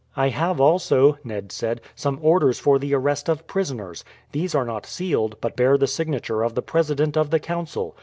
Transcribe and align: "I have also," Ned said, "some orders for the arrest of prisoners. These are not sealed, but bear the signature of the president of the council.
"I 0.15 0.29
have 0.29 0.59
also," 0.59 1.19
Ned 1.23 1.51
said, 1.51 1.79
"some 1.93 2.17
orders 2.23 2.57
for 2.57 2.79
the 2.79 2.95
arrest 2.95 3.29
of 3.29 3.45
prisoners. 3.45 4.03
These 4.31 4.55
are 4.55 4.65
not 4.65 4.87
sealed, 4.87 5.39
but 5.39 5.55
bear 5.55 5.77
the 5.77 5.85
signature 5.85 6.41
of 6.41 6.55
the 6.55 6.63
president 6.63 7.15
of 7.17 7.29
the 7.29 7.39
council. 7.39 7.95